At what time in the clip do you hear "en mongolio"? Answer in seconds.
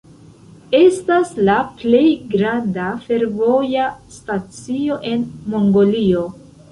5.11-6.25